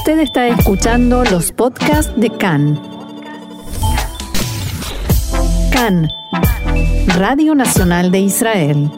Usted 0.00 0.20
está 0.20 0.48
escuchando 0.48 1.24
los 1.24 1.52
podcasts 1.52 2.18
de 2.18 2.30
CAN. 2.30 2.80
CAN, 5.70 6.08
Radio 7.18 7.54
Nacional 7.54 8.10
de 8.10 8.20
Israel. 8.20 8.90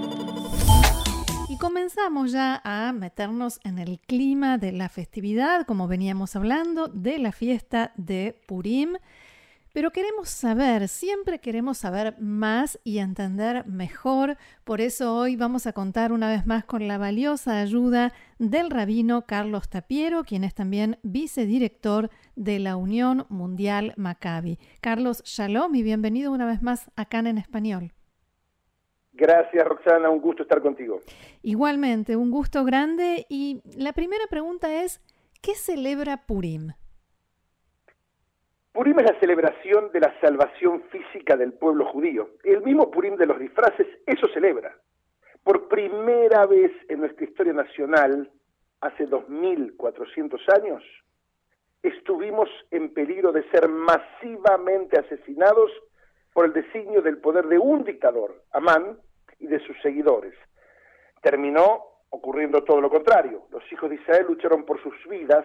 Y 1.49 1.59
comenzamos 1.59 2.31
ya 2.31 2.63
a 2.63 2.93
meternos 2.93 3.59
en 3.65 3.81
el 3.81 3.99
clima 3.99 4.59
de 4.59 4.71
la 4.71 4.89
festividad, 4.89 5.67
como 5.67 5.89
veníamos 5.89 6.37
hablando, 6.37 6.87
de 6.87 7.19
la 7.19 7.33
fiesta 7.33 7.91
de 7.97 8.41
Purim. 8.47 8.91
Pero 9.73 9.91
queremos 9.91 10.29
saber, 10.29 10.87
siempre 10.87 11.39
queremos 11.39 11.79
saber 11.79 12.15
más 12.21 12.79
y 12.85 12.99
entender 12.99 13.67
mejor. 13.67 14.37
Por 14.65 14.83
eso 14.83 15.17
hoy 15.17 15.35
vamos 15.37 15.67
a 15.67 15.73
contar 15.73 16.13
una 16.13 16.29
vez 16.29 16.47
más 16.47 16.67
con 16.67 16.87
la 16.87 16.99
valiosa 16.99 17.59
ayuda 17.59 18.13
del 18.39 18.69
rabino 18.69 19.25
Carlos 19.25 19.71
Tapiero, 19.71 20.25
quien 20.25 20.45
es 20.45 20.55
también 20.55 20.99
vicedirector 21.03 22.11
de 22.37 22.59
la 22.59 22.77
Unión 22.77 23.25
Mundial 23.31 23.95
Maccabi. 23.97 24.59
Carlos, 24.83 25.23
shalom 25.25 25.75
y 25.75 25.83
bienvenido 25.83 26.33
una 26.33 26.45
vez 26.45 26.61
más 26.61 26.91
acá 26.95 27.21
en 27.21 27.39
español. 27.39 27.95
Gracias, 29.15 29.65
Roxana, 29.67 30.11
un 30.11 30.21
gusto 30.21 30.43
estar 30.43 30.61
contigo. 30.61 31.01
Igualmente, 31.43 32.17
un 32.17 32.31
gusto 32.31 32.67
grande. 32.67 33.25
Y 33.31 33.63
la 33.75 33.95
primera 33.95 34.27
pregunta 34.29 34.83
es, 34.83 35.01
¿qué 35.41 35.55
celebra 35.55 36.27
Purim? 36.27 36.73
Purim 38.73 38.99
es 39.01 39.05
la 39.05 39.21
celebración 39.21 39.93
de 39.93 40.01
la 40.01 40.19
salvación 40.21 40.83
física 40.85 41.37
del 41.37 41.53
pueblo 41.53 41.85
judío. 41.87 42.31
El 42.43 42.63
mismo 42.63 42.91
Purim 42.91 43.17
de 43.17 43.27
los 43.27 43.39
disfraces, 43.39 43.87
eso 44.07 44.27
celebra. 44.33 44.75
Por 45.45 45.69
primera 45.69 46.47
vez 46.47 46.73
en 46.89 47.01
nuestra 47.01 47.25
historia 47.25 47.53
nacional, 47.53 48.31
hace 48.81 49.05
2400 49.05 50.41
años, 50.49 50.83
estuvimos 51.83 52.49
en 52.71 52.95
peligro 52.95 53.31
de 53.31 53.49
ser 53.51 53.69
masivamente 53.69 54.99
asesinados 54.99 55.71
por 56.33 56.47
el 56.47 56.55
designio 56.55 57.03
del 57.03 57.19
poder 57.19 57.47
de 57.49 57.59
un 57.59 57.85
dictador, 57.85 58.43
Amán, 58.53 58.99
y 59.39 59.49
de 59.49 59.61
sus 59.67 59.77
seguidores. 59.83 60.35
Terminó 61.21 61.85
ocurriendo 62.09 62.65
todo 62.65 62.81
lo 62.81 62.89
contrario. 62.89 63.49
Los 63.51 63.71
hijos 63.71 63.91
de 63.91 63.97
Israel 63.97 64.27
lucharon 64.29 64.65
por 64.65 64.83
sus 64.83 64.95
vidas 65.09 65.45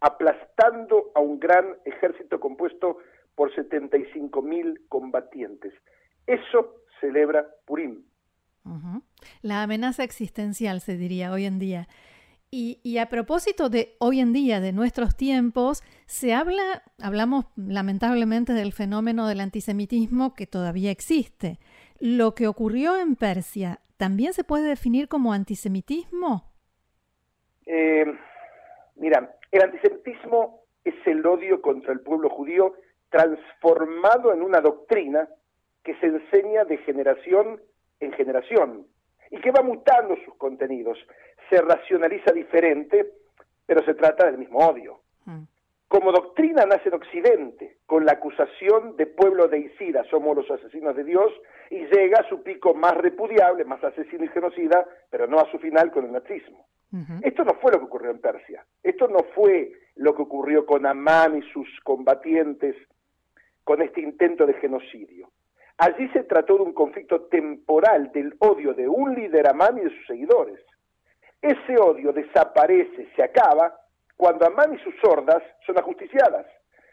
aplastando 0.00 1.12
a 1.14 1.20
un 1.20 1.38
gran 1.38 1.76
ejército 1.84 2.40
compuesto 2.40 2.98
por 3.34 3.54
75 3.54 4.42
mil 4.42 4.86
combatientes. 4.88 5.72
Eso 6.26 6.84
celebra 7.00 7.46
Purim. 7.66 8.04
La 9.42 9.62
amenaza 9.62 10.04
existencial, 10.04 10.80
se 10.80 10.96
diría 10.96 11.32
hoy 11.32 11.46
en 11.46 11.58
día. 11.58 11.88
Y, 12.50 12.80
y, 12.82 12.98
a 12.98 13.08
propósito 13.08 13.68
de 13.68 13.94
hoy 14.00 14.20
en 14.20 14.32
día, 14.32 14.60
de 14.60 14.72
nuestros 14.72 15.16
tiempos, 15.16 15.84
se 16.06 16.34
habla, 16.34 16.82
hablamos 17.00 17.46
lamentablemente 17.56 18.52
del 18.54 18.72
fenómeno 18.72 19.28
del 19.28 19.40
antisemitismo 19.40 20.34
que 20.34 20.48
todavía 20.48 20.90
existe. 20.90 21.60
Lo 22.00 22.34
que 22.34 22.48
ocurrió 22.48 22.98
en 22.98 23.14
Persia, 23.14 23.80
¿también 23.96 24.32
se 24.32 24.42
puede 24.42 24.68
definir 24.68 25.06
como 25.06 25.32
antisemitismo? 25.32 26.50
Eh, 27.66 28.04
mira, 29.00 29.34
el 29.50 29.62
antisemitismo 29.62 30.60
es 30.84 30.94
el 31.06 31.26
odio 31.26 31.60
contra 31.60 31.92
el 31.92 32.00
pueblo 32.00 32.30
judío 32.30 32.74
transformado 33.10 34.32
en 34.32 34.42
una 34.42 34.60
doctrina 34.60 35.28
que 35.82 35.94
se 35.96 36.06
enseña 36.06 36.64
de 36.64 36.78
generación 36.78 37.60
en 37.98 38.12
generación 38.12 38.86
y 39.30 39.40
que 39.40 39.50
va 39.50 39.62
mutando 39.62 40.16
sus 40.24 40.34
contenidos. 40.36 40.98
Se 41.48 41.60
racionaliza 41.60 42.32
diferente, 42.32 43.12
pero 43.66 43.84
se 43.84 43.94
trata 43.94 44.26
del 44.26 44.38
mismo 44.38 44.58
odio. 44.58 45.00
Mm. 45.24 45.42
Como 45.88 46.12
doctrina 46.12 46.64
nace 46.66 46.88
en 46.88 46.94
Occidente, 46.94 47.78
con 47.86 48.04
la 48.04 48.12
acusación 48.12 48.96
de 48.96 49.06
pueblo 49.06 49.48
de 49.48 49.58
Isira, 49.58 50.04
somos 50.04 50.36
los 50.36 50.50
asesinos 50.50 50.94
de 50.94 51.02
Dios, 51.02 51.32
y 51.68 51.84
llega 51.86 52.20
a 52.20 52.28
su 52.28 52.42
pico 52.44 52.74
más 52.74 52.96
repudiable, 52.96 53.64
más 53.64 53.82
asesino 53.82 54.24
y 54.24 54.28
genocida, 54.28 54.86
pero 55.10 55.26
no 55.26 55.40
a 55.40 55.50
su 55.50 55.58
final 55.58 55.90
con 55.90 56.04
el 56.04 56.12
nazismo. 56.12 56.66
Esto 57.22 57.44
no 57.44 57.54
fue 57.54 57.70
lo 57.70 57.78
que 57.78 57.84
ocurrió 57.84 58.10
en 58.10 58.20
Persia, 58.20 58.66
esto 58.82 59.06
no 59.06 59.20
fue 59.34 59.72
lo 59.94 60.14
que 60.14 60.22
ocurrió 60.22 60.66
con 60.66 60.86
Amán 60.86 61.38
y 61.38 61.42
sus 61.52 61.68
combatientes 61.84 62.74
con 63.62 63.80
este 63.80 64.00
intento 64.00 64.44
de 64.44 64.54
genocidio. 64.54 65.30
Allí 65.78 66.08
se 66.08 66.24
trató 66.24 66.56
de 66.56 66.62
un 66.62 66.72
conflicto 66.72 67.22
temporal 67.22 68.10
del 68.12 68.34
odio 68.40 68.74
de 68.74 68.88
un 68.88 69.14
líder 69.14 69.48
Amán 69.48 69.78
y 69.78 69.82
de 69.82 69.90
sus 69.90 70.06
seguidores. 70.06 70.60
Ese 71.40 71.78
odio 71.78 72.12
desaparece, 72.12 73.08
se 73.14 73.22
acaba, 73.22 73.78
cuando 74.16 74.46
Amán 74.46 74.74
y 74.74 74.78
sus 74.78 74.94
hordas 75.04 75.42
son 75.64 75.78
ajusticiadas. 75.78 76.46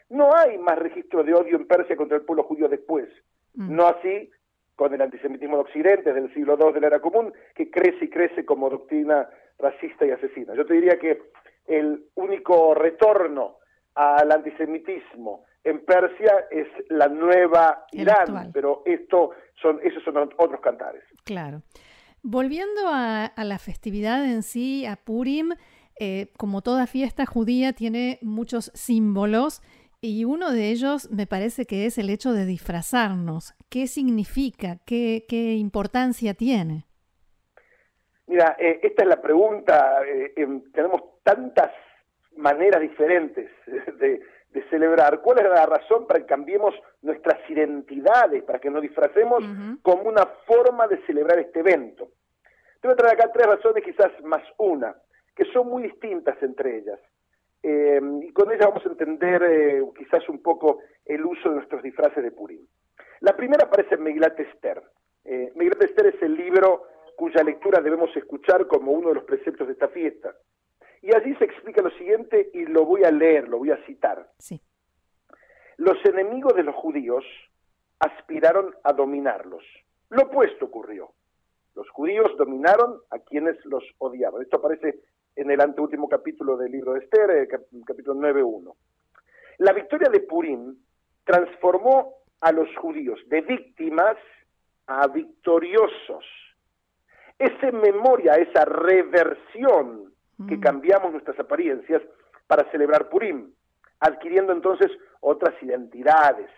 No 0.08 0.34
hay 0.34 0.56
más 0.56 0.78
registro 0.78 1.22
de 1.22 1.34
odio 1.34 1.56
en 1.56 1.66
Persia 1.66 1.96
contra 1.96 2.16
el 2.16 2.24
pueblo 2.24 2.44
judío 2.44 2.68
después. 2.68 3.08
Mm. 3.54 3.76
No 3.76 3.86
así 3.88 4.30
con 4.74 4.94
el 4.94 5.02
antisemitismo 5.02 5.56
de 5.56 5.62
Occidente 5.62 6.12
del 6.12 6.32
siglo 6.32 6.56
II 6.58 6.72
de 6.72 6.80
la 6.80 6.86
era 6.86 7.00
común, 7.00 7.32
que 7.54 7.70
crece 7.70 8.04
y 8.04 8.08
crece 8.08 8.46
como 8.46 8.70
doctrina 8.70 9.28
racista 9.58 10.06
y 10.06 10.10
asesina. 10.10 10.54
Yo 10.54 10.64
te 10.64 10.74
diría 10.74 10.98
que 10.98 11.20
el 11.66 12.06
único 12.14 12.74
retorno 12.74 13.58
al 13.94 14.30
antisemitismo 14.30 15.44
en 15.64 15.84
Persia 15.84 16.32
es 16.50 16.66
la 16.88 17.08
nueva 17.08 17.84
Irán, 17.92 18.50
pero 18.52 18.82
esto 18.86 19.30
son, 19.60 19.80
esos 19.82 20.02
son 20.02 20.16
otros 20.16 20.60
cantares. 20.60 21.02
Claro. 21.24 21.62
Volviendo 22.22 22.82
a, 22.86 23.32
la 23.36 23.58
festividad 23.58 24.24
en 24.24 24.42
sí, 24.42 24.86
a 24.86 24.96
Purim, 24.96 25.54
eh, 26.00 26.32
como 26.36 26.62
toda 26.62 26.86
fiesta 26.86 27.26
judía, 27.26 27.72
tiene 27.72 28.18
muchos 28.22 28.70
símbolos 28.74 29.62
y 30.00 30.24
uno 30.24 30.52
de 30.52 30.70
ellos 30.70 31.10
me 31.10 31.26
parece 31.26 31.66
que 31.66 31.86
es 31.86 31.98
el 31.98 32.10
hecho 32.10 32.32
de 32.32 32.46
disfrazarnos. 32.46 33.54
¿Qué 33.68 33.86
significa? 33.86 34.78
¿Qué, 34.84 35.26
qué 35.28 35.54
importancia 35.54 36.34
tiene? 36.34 36.87
Mira, 38.28 38.56
eh, 38.58 38.80
esta 38.82 39.02
es 39.02 39.08
la 39.08 39.20
pregunta. 39.20 40.00
Eh, 40.06 40.32
em, 40.36 40.70
tenemos 40.72 41.02
tantas 41.22 41.72
maneras 42.36 42.80
diferentes 42.80 43.50
de, 43.98 44.22
celebrar. 44.70 45.20
¿Cuál 45.20 45.38
es 45.38 45.44
la 45.44 45.66
razón 45.66 46.04
para 46.06 46.18
que 46.18 46.26
cambiemos 46.26 46.74
nuestras 47.02 47.38
identidades, 47.48 48.42
para 48.42 48.58
que 48.58 48.68
nos 48.68 48.82
disfracemos 48.82 49.44
como 49.82 50.02
una 50.02 50.26
forma 50.46 50.88
de 50.88 50.98
celebrar 51.06 51.38
este 51.38 51.60
evento? 51.60 52.08
Te 52.80 52.88
voy 52.88 52.94
a 52.94 52.96
traer 52.96 53.14
acá 53.14 53.30
tres 53.32 53.46
razones, 53.46 53.84
quizás 53.84 54.10
más 54.24 54.42
una, 54.58 54.96
que 55.36 55.44
son 55.52 55.68
muy 55.68 55.84
distintas 55.84 56.42
entre 56.42 56.78
ellas. 56.78 56.98
Eh, 57.62 58.00
y 58.22 58.32
con 58.32 58.50
ellas 58.50 58.66
vamos 58.66 58.84
a 58.84 58.88
entender 58.88 59.84
quizás 59.96 60.28
un 60.28 60.42
poco 60.42 60.80
el 61.04 61.24
uso 61.24 61.50
de 61.50 61.56
nuestros 61.56 61.80
disfraces 61.80 62.24
de 62.24 62.32
Purim. 62.32 62.66
La 63.20 63.36
primera 63.36 63.66
aparece 63.66 63.94
en 63.94 64.02
Megilat 64.02 64.38
Esther. 64.38 64.82
Eh, 65.24 65.52
Megilat 65.54 65.82
Esther 65.82 66.06
es 66.06 66.22
el 66.22 66.34
libro 66.34 66.87
cuya 67.18 67.42
lectura 67.42 67.80
debemos 67.80 68.16
escuchar 68.16 68.68
como 68.68 68.92
uno 68.92 69.08
de 69.08 69.16
los 69.16 69.24
preceptos 69.24 69.66
de 69.66 69.72
esta 69.72 69.88
fiesta. 69.88 70.36
Y 71.02 71.12
allí 71.12 71.34
se 71.34 71.46
explica 71.46 71.82
lo 71.82 71.90
siguiente 71.90 72.48
y 72.54 72.64
lo 72.64 72.84
voy 72.84 73.02
a 73.02 73.10
leer, 73.10 73.48
lo 73.48 73.58
voy 73.58 73.72
a 73.72 73.84
citar. 73.86 74.30
Sí. 74.38 74.62
Los 75.78 75.98
enemigos 76.04 76.54
de 76.54 76.62
los 76.62 76.76
judíos 76.76 77.24
aspiraron 77.98 78.72
a 78.84 78.92
dominarlos. 78.92 79.64
Lo 80.10 80.22
opuesto 80.22 80.66
ocurrió. 80.66 81.10
Los 81.74 81.90
judíos 81.90 82.30
dominaron 82.38 83.00
a 83.10 83.18
quienes 83.18 83.56
los 83.64 83.82
odiaban. 83.98 84.42
Esto 84.42 84.58
aparece 84.58 85.00
en 85.34 85.50
el 85.50 85.60
anteúltimo 85.60 86.08
capítulo 86.08 86.56
del 86.56 86.70
libro 86.70 86.92
de 86.92 87.00
Esther, 87.00 87.30
eh, 87.30 87.48
capítulo 87.84 88.14
9.1. 88.14 88.76
La 89.58 89.72
victoria 89.72 90.08
de 90.08 90.20
Purim 90.20 90.76
transformó 91.24 92.14
a 92.40 92.52
los 92.52 92.68
judíos 92.76 93.18
de 93.26 93.40
víctimas 93.40 94.16
a 94.86 95.08
victoriosos 95.08 96.24
esa 97.38 97.70
memoria, 97.70 98.34
esa 98.34 98.64
reversión 98.64 100.12
que 100.48 100.56
mm. 100.56 100.60
cambiamos 100.60 101.12
nuestras 101.12 101.38
apariencias 101.38 102.02
para 102.46 102.70
celebrar 102.70 103.08
Purim, 103.08 103.52
adquiriendo 104.00 104.52
entonces 104.52 104.90
otras 105.20 105.54
identidades, 105.62 106.50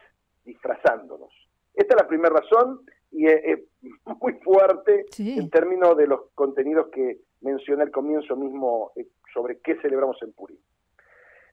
disfrazándonos. 0.45 1.31
Esta 1.75 1.95
es 1.95 2.03
la 2.03 2.09
primera 2.09 2.35
razón 2.35 2.81
y 3.11 3.27
es, 3.27 3.61
muy 4.21 4.35
fuerte 4.35 5.07
en 5.19 5.51
términos 5.51 5.97
de 5.97 6.07
los 6.07 6.31
contenidos 6.35 6.89
que 6.93 7.19
mencioné 7.41 7.83
al 7.85 7.91
comienzo 7.91 8.37
mismo 8.37 8.93
eh, 8.97 9.07
sobre 9.33 9.61
qué 9.61 9.77
celebramos 9.81 10.21
en 10.23 10.33
Purim. 10.33 10.59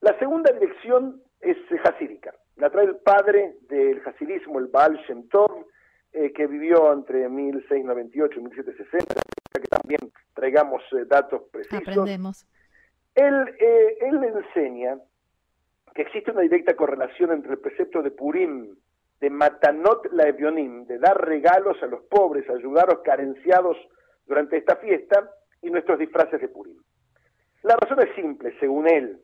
La 0.02 0.18
segunda 0.20 0.52
dirección 0.52 1.22
es 1.40 1.58
hasídica. 1.84 2.34
La 2.58 2.70
trae 2.70 2.86
el 2.86 2.98
padre 2.98 3.58
del 3.70 4.02
hasidismo, 4.06 4.60
el 4.60 4.68
Baal 4.68 4.98
Shem 5.08 5.28
Tov, 5.30 5.66
eh, 6.20 6.34
que 6.34 6.48
vivió 6.48 6.92
entre 6.92 7.30
1698 7.30 8.40
y 8.40 8.44
1760, 8.44 9.22
que 9.54 9.68
también 9.68 10.00
traigamos 10.34 10.82
eh, 10.94 11.06
datos 11.06 11.44
precisos. 11.52 11.80
Aprendemos. 11.80 12.48
Él, 13.14 13.36
eh, 13.60 13.98
él 14.02 14.24
enseña 14.24 14.98
que 15.94 16.02
existe 16.02 16.32
una 16.32 16.42
directa 16.42 16.76
correlación 16.76 17.34
entre 17.34 17.52
el 17.52 17.60
precepto 17.60 18.02
de 18.02 18.10
Purim, 18.10 18.76
de 19.20 19.30
Matanot 19.30 20.12
la 20.12 20.26
de 20.26 20.98
dar 20.98 21.24
regalos 21.24 21.78
a 21.84 21.86
los 21.86 22.02
pobres, 22.06 22.50
ayudar 22.50 22.90
a 22.90 22.94
los 22.94 23.04
carenciados 23.04 23.78
durante 24.26 24.58
esta 24.58 24.78
fiesta, 24.78 25.30
y 25.62 25.70
nuestros 25.70 26.00
disfraces 26.00 26.42
de 26.42 26.48
Purim. 26.48 26.78
La 27.62 27.76
razón 27.76 28.00
es 28.08 28.16
simple, 28.16 28.58
según 28.60 28.88
él. 28.88 29.22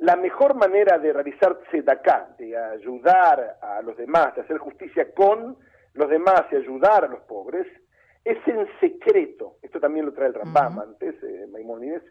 la 0.00 0.16
mejor 0.16 0.54
manera 0.54 0.98
de 0.98 1.12
realizar 1.12 1.58
tzedakah, 1.70 2.36
de 2.38 2.56
ayudar 2.56 3.58
a 3.60 3.82
los 3.82 3.96
demás, 3.96 4.34
de 4.34 4.42
hacer 4.42 4.58
justicia 4.58 5.12
con 5.12 5.56
los 5.98 6.08
demás 6.08 6.44
y 6.50 6.56
ayudar 6.56 7.04
a 7.04 7.08
los 7.08 7.20
pobres, 7.22 7.66
es 8.24 8.38
en 8.46 8.66
secreto. 8.80 9.56
Esto 9.62 9.80
también 9.80 10.06
lo 10.06 10.12
trae 10.12 10.28
el 10.28 10.34
Rambam 10.34 10.78
antes, 10.78 11.14
eh, 11.22 11.46
Maimónides. 11.50 12.02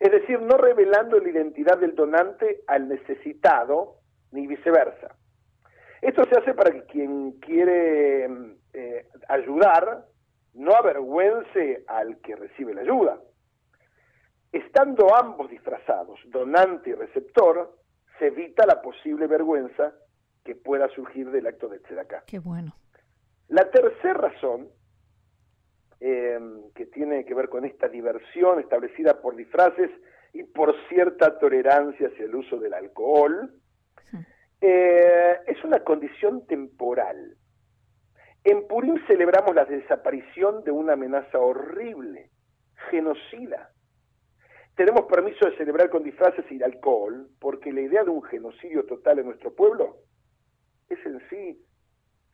Es 0.00 0.10
decir, 0.10 0.40
no 0.40 0.56
revelando 0.56 1.18
la 1.18 1.28
identidad 1.28 1.78
del 1.78 1.94
donante 1.94 2.62
al 2.66 2.88
necesitado, 2.88 3.96
ni 4.32 4.46
viceversa. 4.46 5.16
Esto 6.00 6.24
se 6.24 6.38
hace 6.38 6.54
para 6.54 6.70
que 6.70 6.84
quien 6.84 7.32
quiere 7.40 8.28
eh, 8.72 9.06
ayudar 9.28 10.04
no 10.54 10.74
avergüence 10.74 11.84
al 11.86 12.18
que 12.18 12.36
recibe 12.36 12.74
la 12.74 12.82
ayuda. 12.82 13.18
Estando 14.52 15.14
ambos 15.14 15.50
disfrazados, 15.50 16.18
donante 16.26 16.90
y 16.90 16.94
receptor, 16.94 17.76
se 18.18 18.28
evita 18.28 18.66
la 18.66 18.80
posible 18.80 19.26
vergüenza 19.26 19.92
que 20.44 20.54
pueda 20.54 20.88
surgir 20.88 21.30
del 21.30 21.46
acto 21.46 21.68
de 21.68 21.80
tzedakah. 21.80 22.24
Qué 22.26 22.38
bueno. 22.38 22.74
La 23.48 23.70
tercera 23.70 24.14
razón, 24.14 24.68
eh, 26.00 26.38
que 26.74 26.86
tiene 26.86 27.24
que 27.24 27.34
ver 27.34 27.48
con 27.48 27.64
esta 27.64 27.88
diversión 27.88 28.60
establecida 28.60 29.20
por 29.20 29.36
disfraces 29.36 29.90
y 30.32 30.44
por 30.44 30.74
cierta 30.88 31.38
tolerancia 31.38 32.08
hacia 32.08 32.24
el 32.26 32.34
uso 32.34 32.58
del 32.58 32.74
alcohol, 32.74 33.50
eh, 34.60 35.38
es 35.46 35.64
una 35.64 35.80
condición 35.80 36.46
temporal. 36.46 37.36
En 38.44 38.66
Purim 38.66 38.96
celebramos 39.06 39.54
la 39.54 39.64
desaparición 39.64 40.62
de 40.64 40.70
una 40.70 40.92
amenaza 40.92 41.38
horrible, 41.38 42.30
genocida. 42.90 43.70
Tenemos 44.76 45.06
permiso 45.06 45.46
de 45.46 45.56
celebrar 45.56 45.90
con 45.90 46.02
disfraces 46.02 46.44
y 46.50 46.62
alcohol 46.62 47.28
porque 47.40 47.72
la 47.72 47.80
idea 47.80 48.04
de 48.04 48.10
un 48.10 48.22
genocidio 48.22 48.84
total 48.86 49.18
en 49.18 49.26
nuestro 49.26 49.54
pueblo 49.54 49.96
es 50.88 51.04
en 51.04 51.20
sí 51.28 51.64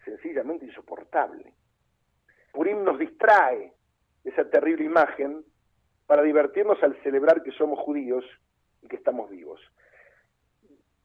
sencillamente 0.05 0.67
insoportable. 0.67 1.53
Purim 2.53 2.85
nos 2.85 2.99
distrae 2.99 3.73
de 4.23 4.31
esa 4.31 4.49
terrible 4.49 4.85
imagen 4.85 5.45
para 6.06 6.23
divertirnos 6.23 6.83
al 6.83 6.97
celebrar 7.03 7.43
que 7.43 7.53
somos 7.53 7.79
judíos 7.81 8.25
y 8.83 8.89
que 8.89 8.97
estamos 8.97 9.31
vivos. 9.31 9.61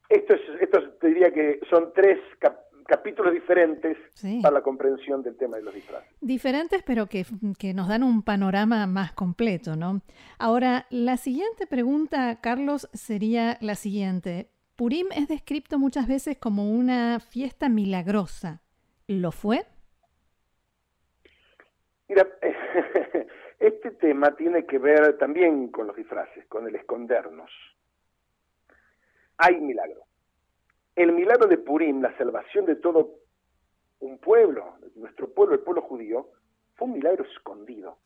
Esto, 0.09 0.33
es, 0.33 0.41
esto 0.61 0.91
te 0.93 1.07
diría 1.07 1.31
que 1.31 1.59
son 1.69 1.93
tres 1.93 2.19
capítulos 2.87 3.31
diferentes 3.31 3.95
para 4.41 4.55
la 4.55 4.61
comprensión 4.61 5.21
del 5.21 5.37
tema 5.37 5.57
de 5.57 5.63
los 5.63 5.73
disfraces. 5.73 6.09
Diferentes, 6.19 6.81
pero 6.83 7.05
que, 7.05 7.25
que, 7.59 7.73
nos 7.73 7.87
dan 7.87 8.01
un 8.03 8.23
panorama 8.23 8.87
más 8.87 9.13
completo, 9.13 9.75
¿no? 9.75 10.01
Ahora, 10.39 10.87
la 10.89 11.17
siguiente 11.17 11.67
pregunta, 11.67 12.39
Carlos, 12.41 12.89
sería 12.93 13.57
la 13.61 13.75
siguiente. 13.75 14.49
Purim 14.75 15.07
es 15.15 15.27
descrito 15.27 15.77
muchas 15.77 16.07
veces 16.07 16.37
como 16.37 16.71
una 16.71 17.19
fiesta 17.19 17.69
milagrosa. 17.69 18.61
¿Lo 19.09 19.31
fue? 19.31 19.65
Mira, 22.07 22.27
este 23.59 23.91
tema 23.91 24.35
tiene 24.35 24.65
que 24.65 24.77
ver 24.77 25.17
también 25.17 25.69
con 25.69 25.87
los 25.87 25.95
disfraces, 25.95 26.45
con 26.47 26.67
el 26.67 26.75
escondernos 26.75 27.51
hay 29.39 29.59
milagro. 29.61 30.03
El 30.95 31.13
milagro 31.13 31.47
de 31.47 31.57
Purim, 31.57 32.01
la 32.01 32.15
salvación 32.17 32.65
de 32.65 32.75
todo 32.75 33.15
un 34.01 34.17
pueblo, 34.19 34.75
nuestro 34.95 35.29
pueblo, 35.33 35.55
el 35.55 35.61
pueblo 35.61 35.81
judío, 35.81 36.27
fue 36.75 36.87
un 36.87 36.95
milagro 36.95 37.23
escondido, 37.23 37.97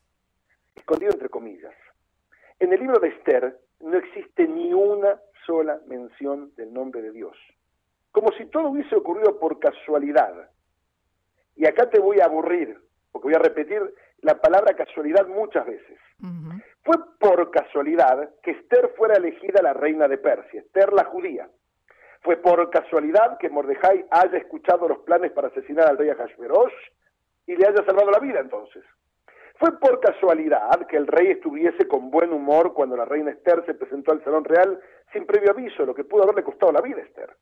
escondido 0.76 1.12
entre 1.12 1.28
comillas. 1.28 1.74
En 2.60 2.72
el 2.72 2.80
libro 2.80 3.00
de 3.00 3.08
Esther 3.08 3.58
no 3.80 3.96
existe 3.98 4.46
ni 4.46 4.72
una 4.72 5.20
sola 5.44 5.80
mención 5.86 6.54
del 6.54 6.72
nombre 6.72 7.02
de 7.02 7.10
Dios, 7.10 7.36
como 8.12 8.30
si 8.32 8.46
todo 8.46 8.68
hubiese 8.68 8.94
ocurrido 8.94 9.38
por 9.40 9.58
casualidad. 9.58 10.50
Y 11.56 11.66
acá 11.66 11.88
te 11.88 12.00
voy 12.00 12.20
a 12.20 12.24
aburrir, 12.24 12.78
porque 13.12 13.28
voy 13.28 13.34
a 13.34 13.38
repetir 13.38 13.82
la 14.22 14.40
palabra 14.40 14.74
casualidad 14.74 15.26
muchas 15.26 15.66
veces. 15.66 15.98
Fue 16.82 16.96
por 17.18 17.50
casualidad 17.50 18.30
que 18.42 18.52
Esther 18.52 18.92
fuera 18.96 19.16
elegida 19.16 19.62
la 19.62 19.72
reina 19.72 20.08
de 20.08 20.18
Persia, 20.18 20.60
Esther 20.60 20.92
la 20.92 21.04
judía. 21.04 21.48
Fue 22.22 22.36
por 22.36 22.70
casualidad 22.70 23.38
que 23.38 23.50
Mordejai 23.50 24.06
haya 24.10 24.38
escuchado 24.38 24.88
los 24.88 24.98
planes 25.00 25.32
para 25.32 25.48
asesinar 25.48 25.88
al 25.88 25.98
rey 25.98 26.08
Ahasverosh 26.08 26.72
y 27.46 27.56
le 27.56 27.66
haya 27.66 27.84
salvado 27.84 28.10
la 28.10 28.18
vida 28.18 28.40
entonces. 28.40 28.82
Fue 29.56 29.78
por 29.78 30.00
casualidad 30.00 30.86
que 30.88 30.96
el 30.96 31.06
rey 31.06 31.28
estuviese 31.32 31.86
con 31.86 32.10
buen 32.10 32.32
humor 32.32 32.72
cuando 32.72 32.96
la 32.96 33.04
reina 33.04 33.30
Esther 33.30 33.64
se 33.66 33.74
presentó 33.74 34.12
al 34.12 34.24
salón 34.24 34.44
real 34.44 34.80
sin 35.12 35.26
previo 35.26 35.50
aviso, 35.50 35.84
lo 35.84 35.94
que 35.94 36.04
pudo 36.04 36.24
haberle 36.24 36.42
costado 36.42 36.72
la 36.72 36.80
vida 36.80 36.98
a 36.98 37.04
Esther. 37.04 37.36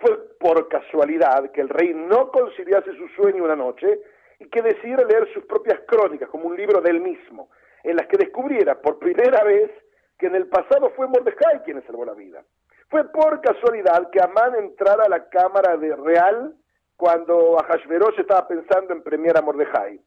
Fue 0.00 0.16
por 0.38 0.68
casualidad 0.68 1.50
que 1.52 1.60
el 1.60 1.68
rey 1.68 1.94
no 1.94 2.30
conciliase 2.30 2.94
su 2.96 3.08
sueño 3.08 3.44
una 3.44 3.56
noche 3.56 4.00
y 4.38 4.48
que 4.48 4.62
decidiera 4.62 5.04
leer 5.04 5.32
sus 5.32 5.44
propias 5.44 5.80
crónicas 5.86 6.28
como 6.28 6.46
un 6.46 6.56
libro 6.56 6.80
del 6.80 7.00
mismo, 7.00 7.48
en 7.82 7.96
las 7.96 8.06
que 8.06 8.18
descubriera 8.18 8.80
por 8.80 8.98
primera 8.98 9.42
vez 9.44 9.70
que 10.18 10.26
en 10.26 10.34
el 10.34 10.48
pasado 10.48 10.90
fue 10.96 11.06
Mordejai 11.06 11.62
quien 11.64 11.78
le 11.78 11.86
salvó 11.86 12.04
la 12.04 12.14
vida. 12.14 12.42
Fue 12.88 13.04
por 13.10 13.40
casualidad 13.40 14.10
que 14.10 14.20
Amán 14.20 14.54
entrara 14.56 15.04
a 15.04 15.08
la 15.08 15.28
cámara 15.28 15.76
de 15.76 15.94
real 15.96 16.54
cuando 16.96 17.58
Ahasverosh 17.58 18.20
estaba 18.20 18.46
pensando 18.46 18.92
en 18.92 19.02
premiar 19.02 19.36
a 19.36 19.42
Mordejai. 19.42 20.00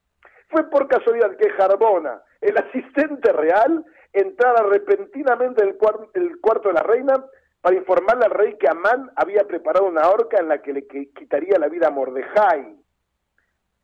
Fue 0.49 0.69
por 0.69 0.87
casualidad 0.87 1.35
que 1.37 1.49
Jarbona, 1.51 2.21
el 2.41 2.57
asistente 2.57 3.31
real, 3.33 3.85
entrara 4.13 4.63
repentinamente 4.63 5.63
en 5.63 5.77
el, 6.15 6.39
cuarto 6.39 6.69
de 6.69 6.73
la 6.73 6.83
reina 6.83 7.13
para 7.61 7.75
informarle 7.75 8.25
al 8.25 8.31
rey 8.31 8.57
que 8.57 8.67
Amán 8.67 9.11
había 9.15 9.45
preparado 9.45 9.85
una 9.85 10.09
horca 10.09 10.39
en 10.39 10.47
la 10.47 10.61
que 10.61 10.73
le 10.73 10.87
quitaría 10.87 11.59
la 11.59 11.67
vida 11.67 11.87
a 11.87 11.91
Mordejai. 11.91 12.75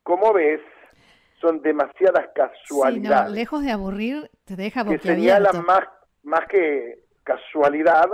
Como 0.04 0.34
ves, 0.34 0.62
son 1.42 1.62
demasiadas 1.62 2.30
casualidades. 2.34 3.32
lejos 3.32 3.64
de 3.64 3.72
aburrir, 3.72 4.30
te 4.46 4.56
deja 4.56 4.86
Que 4.86 5.00
señalan 5.00 5.66
más, 5.66 5.84
más 6.24 6.48
que 6.48 7.00
casualidad, 7.24 8.06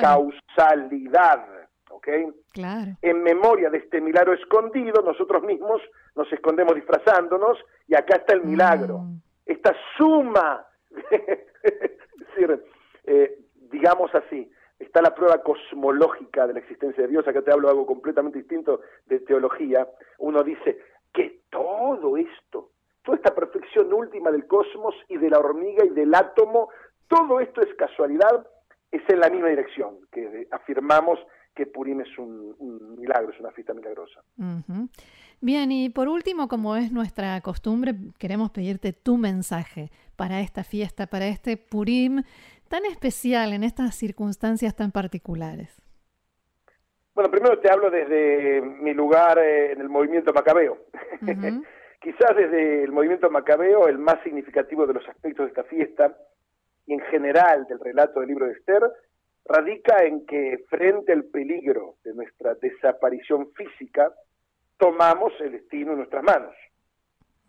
causalidad. 0.00 1.44
¿ok? 1.90 2.08
Claro. 2.52 2.92
En 3.02 3.22
memoria 3.22 3.68
de 3.70 3.78
este 3.78 4.00
milagro 4.00 4.32
escondido, 4.32 5.02
nosotros 5.02 5.42
mismos 5.42 5.82
nos 6.16 6.32
escondemos 6.32 6.74
disfrazándonos 6.74 7.58
y 7.86 7.94
acá 7.94 8.16
está 8.16 8.34
el 8.34 8.44
milagro. 8.44 8.98
Mm. 8.98 9.20
Esta 9.46 9.74
suma, 9.96 10.66
decir, 11.10 12.64
eh, 13.04 13.38
digamos 13.70 14.14
así, 14.14 14.50
está 14.92 15.00
la 15.00 15.14
prueba 15.14 15.42
cosmológica 15.42 16.46
de 16.46 16.52
la 16.52 16.58
existencia 16.58 17.04
de 17.04 17.08
Dios. 17.08 17.26
Acá 17.26 17.40
te 17.40 17.50
hablo 17.50 17.68
de 17.68 17.72
algo 17.72 17.86
completamente 17.86 18.40
distinto 18.40 18.82
de 19.06 19.20
teología. 19.20 19.88
Uno 20.18 20.42
dice, 20.42 20.78
que 21.14 21.40
todo 21.48 22.18
esto, 22.18 22.72
toda 23.02 23.16
esta 23.16 23.34
perfección 23.34 23.90
última 23.90 24.30
del 24.30 24.46
cosmos 24.46 24.94
y 25.08 25.16
de 25.16 25.30
la 25.30 25.38
hormiga 25.38 25.82
y 25.86 25.90
del 25.90 26.14
átomo, 26.14 26.68
todo 27.08 27.40
esto 27.40 27.62
es 27.62 27.74
casualidad, 27.74 28.46
es 28.90 29.00
en 29.08 29.20
la 29.20 29.30
misma 29.30 29.48
dirección, 29.48 29.96
que 30.10 30.46
afirmamos 30.50 31.18
que 31.54 31.64
Purim 31.64 32.02
es 32.02 32.18
un, 32.18 32.54
milagro, 32.98 33.32
es 33.32 33.40
una 33.40 33.50
fiesta 33.50 33.72
milagrosa. 33.72 34.20
Bien, 35.40 35.72
y 35.72 35.88
por 35.88 36.08
último, 36.08 36.48
como 36.48 36.76
es 36.76 36.92
nuestra 36.92 37.40
costumbre, 37.40 37.94
queremos 38.18 38.50
pedirte 38.50 38.92
tu 38.92 39.16
mensaje 39.16 39.90
para 40.16 40.40
esta 40.40 40.64
fiesta, 40.64 41.06
para 41.06 41.26
este 41.28 41.56
Purim 41.56 42.22
tan 42.72 42.86
especial 42.86 43.52
en 43.52 43.64
estas 43.64 43.94
circunstancias 43.94 44.74
tan 44.74 44.92
particulares. 44.92 45.78
Bueno, 47.14 47.30
primero 47.30 47.58
te 47.58 47.70
hablo 47.70 47.90
desde 47.90 48.62
mi 48.62 48.94
lugar 48.94 49.38
eh, 49.38 49.72
en 49.72 49.82
el 49.82 49.90
movimiento 49.90 50.32
macabeo. 50.32 50.78
Quizás 52.00 52.34
desde 52.34 52.84
el 52.84 52.90
movimiento 52.90 53.28
macabeo 53.28 53.88
el 53.88 53.98
más 53.98 54.22
significativo 54.24 54.86
de 54.86 54.94
los 54.94 55.06
aspectos 55.06 55.44
de 55.44 55.48
esta 55.50 55.64
fiesta 55.64 56.16
y 56.86 56.94
en 56.94 57.00
general 57.10 57.66
del 57.66 57.78
relato 57.78 58.20
del 58.20 58.30
libro 58.30 58.46
de 58.46 58.52
Esther 58.52 58.82
radica 59.44 60.02
en 60.06 60.24
que 60.24 60.64
frente 60.70 61.12
al 61.12 61.24
peligro 61.24 61.96
de 62.04 62.14
nuestra 62.14 62.54
desaparición 62.54 63.52
física 63.52 64.14
tomamos 64.78 65.34
el 65.40 65.52
destino 65.52 65.92
en 65.92 65.98
nuestras 65.98 66.24
manos. 66.24 66.54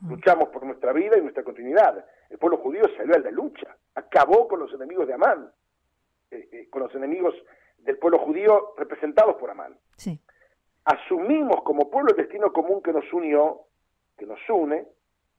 Luchamos 0.08 0.50
por 0.50 0.66
nuestra 0.66 0.92
vida 0.92 1.18
y 1.18 1.22
nuestra 1.22 1.44
continuidad. 1.44 2.06
El 2.30 2.38
pueblo 2.38 2.58
judío 2.58 2.84
salió 2.98 3.16
a 3.16 3.20
la 3.20 3.32
lucha, 3.32 3.78
acabó 3.96 4.48
con 4.48 4.60
los 4.60 4.74
enemigos 4.74 5.08
de 5.08 5.14
Amán, 5.14 5.50
eh, 6.32 6.50
eh, 6.52 6.70
con 6.70 6.84
los 6.84 6.94
enemigos 6.96 7.34
del 7.78 7.98
pueblo 7.98 8.20
judío 8.20 8.74
representados 8.78 9.36
por 9.36 9.50
Amán. 9.50 9.78
Sí. 9.96 10.20
Asumimos 10.86 11.64
como 11.64 11.90
pueblo 11.90 12.12
el 12.12 12.18
destino 12.18 12.52
común 12.52 12.82
que 12.82 12.92
nos 12.92 13.12
unió, 13.14 13.62
que 14.18 14.26
nos 14.26 14.40
une, 14.50 14.86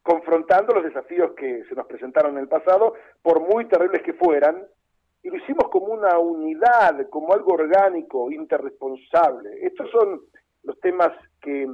confrontando 0.03 0.75
los 0.75 0.85
desafíos 0.85 1.33
que 1.33 1.65
se 1.65 1.75
nos 1.75 1.87
presentaron 1.87 2.33
en 2.33 2.43
el 2.43 2.49
pasado, 2.49 2.95
por 3.23 3.41
muy 3.41 3.67
terribles 3.67 4.03
que 4.03 4.15
fueran, 4.15 4.67
y 5.23 5.31
lo 5.31 5.37
hicimos 5.37 5.69
como 5.71 5.87
una 5.87 6.19
unidad, 6.19 7.09
como 7.09 7.33
algo 7.33 7.55
orgánico, 7.55 8.31
interresponsable. 8.31 9.67
Estos 9.67 9.91
son 9.91 10.21
los 10.63 10.79
temas 10.81 11.11
que 11.41 11.67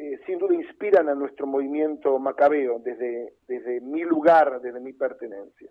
eh, 0.00 0.20
sin 0.24 0.38
duda 0.38 0.54
inspiran 0.54 1.08
a 1.08 1.14
nuestro 1.14 1.46
movimiento 1.46 2.18
macabeo 2.18 2.78
desde, 2.78 3.34
desde 3.46 3.80
mi 3.80 4.02
lugar, 4.02 4.60
desde 4.60 4.80
mi 4.80 4.92
pertenencia. 4.94 5.70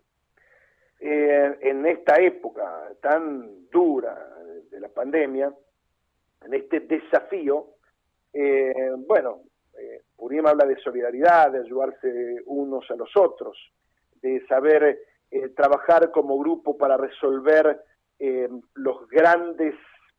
Eh, 1.00 1.58
en 1.62 1.86
esta 1.86 2.22
época 2.22 2.94
tan 3.02 3.70
dura 3.70 4.16
de 4.70 4.80
la 4.80 4.90
pandemia, 4.90 5.52
en 6.46 6.54
este 6.54 6.82
desafío, 6.82 7.76
eh, 8.34 8.92
bueno, 9.08 9.42
eh, 9.78 10.02
Purim 10.16 10.46
habla 10.46 10.66
de 10.66 10.78
solidaridad, 10.78 11.52
de 11.52 11.60
ayudarse 11.60 12.42
unos 12.46 12.90
a 12.92 12.96
los 12.96 13.10
otros, 13.16 13.58
de 14.22 14.46
saber 14.48 15.00
eh, 15.32 15.50
trabajar 15.50 16.12
como 16.12 16.38
grupo 16.38 16.78
para 16.78 16.98
resolver 16.98 17.84
los 18.74 19.08
grandes 19.08 19.74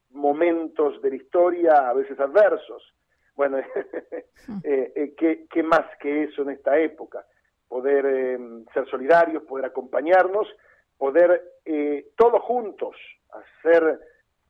momentos 0.09 1.03
de 1.03 1.11
la 1.11 1.17
historia, 1.17 1.91
a 1.91 1.93
veces 1.93 2.19
adversos. 2.19 2.95
Bueno, 3.41 3.57
¿qué, 4.63 5.47
¿qué, 5.51 5.63
más 5.63 5.97
que 5.99 6.25
eso 6.25 6.43
en 6.43 6.51
esta 6.51 6.79
época? 6.79 7.25
Poder 7.67 8.39
ser 8.75 8.87
solidarios, 8.91 9.45
poder 9.45 9.65
acompañarnos, 9.65 10.47
poder 10.99 11.43
todos 12.19 12.43
juntos 12.43 12.95
hacer 13.31 13.99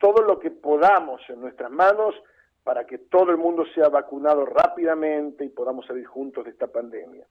todo 0.01 0.25
lo 0.25 0.41
que 0.41 0.51
podamos 0.51 1.21
en 1.29 1.41
nuestras 1.41 1.71
manos 1.71 2.17
para 2.65 2.85
que 2.85 2.99
todo 2.99 3.31
el 3.31 3.37
mundo 3.37 3.65
sea 3.77 3.89
vacunado 3.91 4.45
rápidamente 4.45 5.45
y 5.45 5.51
podamos 5.51 5.87
salir 5.87 6.07
juntos 6.07 6.45
de 6.45 6.51
esta 6.51 6.67
pandemia. 6.67 7.25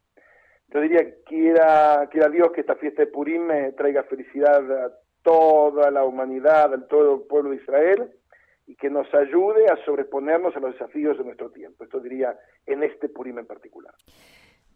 Yo 0.69 0.79
diría 0.79 0.99
que 0.99 1.23
quiera, 1.25 2.07
quiera 2.09 2.29
Dios 2.29 2.53
que 2.53 2.61
esta 2.61 2.75
fiesta 2.75 3.01
de 3.01 3.11
Purim 3.11 3.41
me 3.41 3.73
traiga 3.73 4.03
felicidad 4.03 4.85
a 4.85 4.93
toda 5.23 5.91
la 5.91 6.05
humanidad, 6.05 6.73
a 6.73 6.87
todo 6.87 7.15
el 7.15 7.21
pueblo 7.23 7.49
de 7.49 7.57
Israel 7.57 8.13
y 8.69 8.75
que 8.75 8.87
nos 8.87 9.11
ayude 9.15 9.65
a 9.65 9.83
sobreponernos 9.83 10.55
a 10.55 10.59
los 10.59 10.73
desafíos 10.73 11.17
de 11.17 11.23
nuestro 11.23 11.49
tiempo. 11.49 11.83
Esto 11.83 11.99
diría 11.99 12.37
en 12.67 12.83
este 12.83 13.09
Purim 13.09 13.39
en 13.39 13.47
particular. 13.47 13.95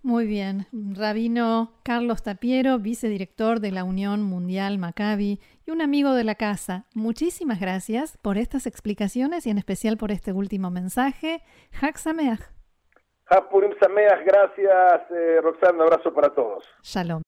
Muy 0.01 0.25
bien. 0.25 0.65
Rabino 0.71 1.75
Carlos 1.83 2.23
Tapiero, 2.23 2.79
vicedirector 2.79 3.59
de 3.59 3.71
la 3.71 3.83
Unión 3.83 4.23
Mundial 4.23 4.79
Maccabi 4.79 5.39
y 5.67 5.71
un 5.71 5.81
amigo 5.83 6.15
de 6.15 6.23
la 6.23 6.33
casa. 6.33 6.85
Muchísimas 6.95 7.61
gracias 7.61 8.17
por 8.17 8.39
estas 8.39 8.65
explicaciones 8.65 9.45
y 9.45 9.51
en 9.51 9.59
especial 9.59 9.97
por 9.97 10.11
este 10.11 10.33
último 10.33 10.71
mensaje. 10.71 11.43
Hak 11.79 11.97
Sameach. 11.97 12.41
Purim 13.51 13.73
Sameach, 13.79 14.25
gracias 14.25 15.11
eh, 15.11 15.39
Roxana, 15.41 15.73
un 15.75 15.81
abrazo 15.81 16.11
para 16.11 16.33
todos. 16.33 16.65
Shalom. 16.81 17.21